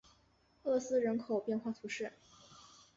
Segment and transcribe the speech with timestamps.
[0.63, 2.11] 厄斯人口变化图示